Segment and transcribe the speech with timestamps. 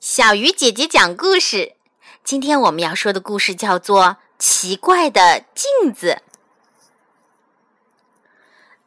[0.00, 1.74] 小鱼姐姐讲故事。
[2.22, 4.04] 今天我们要说的故事叫做
[4.38, 6.22] 《奇怪的镜子》。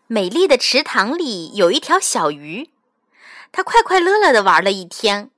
[0.08, 2.70] 美丽的池塘里有一条小鱼，
[3.52, 5.30] 它快快乐乐的玩了一天，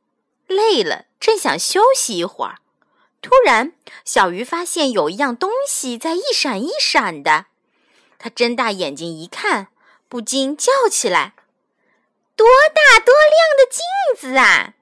[0.45, 2.59] 累了，正想休息一会儿。
[3.19, 3.73] 突然，
[4.05, 7.47] 小鱼发现有一样东西在一闪一闪的，
[8.19, 9.69] 它睁大眼睛一看，
[10.07, 11.33] 不禁叫起来。
[12.35, 12.45] 多
[12.75, 13.81] 大多亮的镜
[14.15, 14.75] 子啊！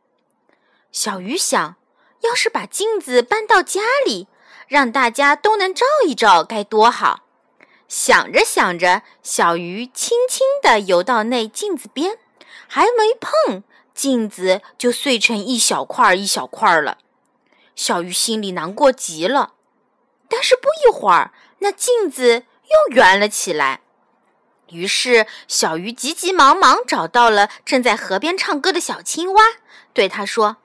[0.91, 1.77] 小鱼想，
[2.21, 4.27] 要是把镜子搬到家里，
[4.67, 7.21] 让大家都能照一照，该多好！
[7.87, 12.17] 想着想着，小鱼轻轻地游到那镜子边，
[12.67, 13.63] 还没碰
[13.93, 16.97] 镜子，就碎成一小块一小块了。
[17.75, 19.53] 小鱼心里难过极了。
[20.27, 23.81] 但是不一会儿，那镜子又圆了起来。
[24.69, 29.43] 于是，小鱼急急忙忙找到了正在河边唱歌的小青蛙，
[29.93, 30.57] 对他说：“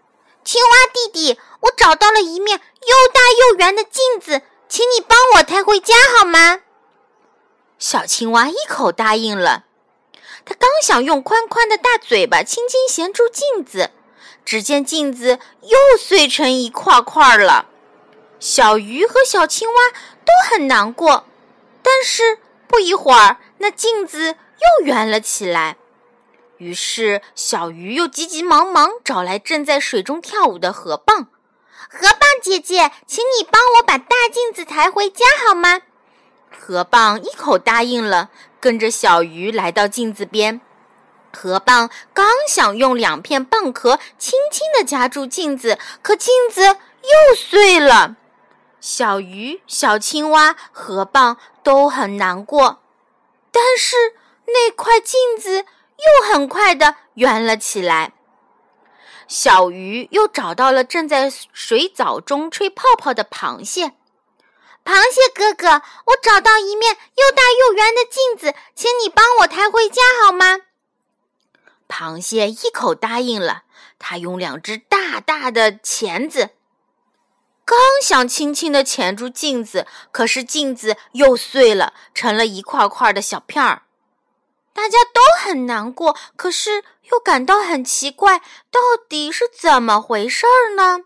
[0.46, 6.60] 青蛙弟弟，我找到了一面又大又圆的镜子，请你帮我抬回家好吗？”
[7.80, 9.64] 小青蛙一口答应了。
[10.44, 13.90] 它刚想用宽宽的大嘴巴轻轻衔住镜子，
[14.44, 17.66] 只见镜子又碎成一块块了。
[18.38, 19.90] 小鱼和小青蛙
[20.24, 21.24] 都很难过，
[21.82, 22.38] 但是
[22.68, 23.38] 不一会儿。
[23.58, 24.36] 那镜子
[24.78, 25.76] 又圆了起来，
[26.58, 31.26] 于是小鱼又急急忙忙找来正在水中跳舞的河蚌。
[31.88, 35.82] 河蚌姐姐，请你帮我把大镜子抬回家好吗？
[36.58, 40.60] 河蚌一口答应了，跟着小鱼来到镜子边。
[41.32, 48.16] 河蚌刚想用两片蚌壳轻轻地夹住镜子，可镜子又碎了。
[48.80, 52.80] 小鱼、小青蛙、河蚌都很难过。
[53.52, 53.96] 但是
[54.46, 55.66] 那块镜子
[55.98, 58.12] 又很快的圆了起来。
[59.28, 63.92] 小鱼又找到了正在水藻中吹泡泡的螃蟹。
[64.84, 70.60] 螃蟹哥哥，我找到一面又大又圆的镜子，请你帮我抬回家好吗？
[71.88, 73.64] 螃蟹一口答应了。
[73.98, 76.50] 它用两只大大的钳子，
[77.64, 83.85] 刚想轻轻地钳住镜子，可是镜子又碎了，成了一块块的小片儿。
[84.76, 88.78] 大家都很难过，可是又感到很奇怪，到
[89.08, 91.04] 底是怎么回事儿呢？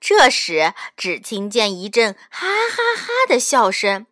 [0.00, 4.06] 这时，只听见一阵哈哈哈的笑声。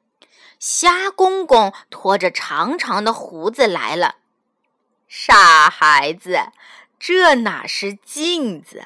[0.61, 4.15] 虾公公拖着长长的胡子来了。
[5.09, 6.53] 傻孩子，
[7.00, 8.84] 这哪是镜子？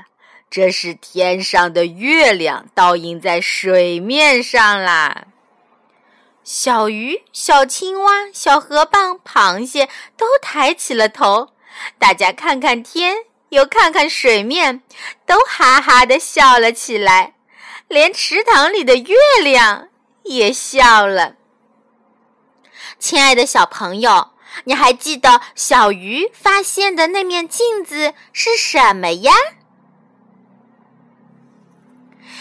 [0.48, 5.26] 这是天上的月亮倒映在水面上啦。
[6.42, 11.50] 小鱼、小青蛙、小河蚌、螃蟹都抬起了头，
[11.98, 14.82] 大家看看天，又看看水面，
[15.26, 17.34] 都哈哈的笑了起来，
[17.88, 19.88] 连池塘里的月亮
[20.24, 21.34] 也笑了。
[22.98, 24.30] 亲爱的小朋友，
[24.64, 29.32] 你还记得小鱼发现的那面镜子是什么呀？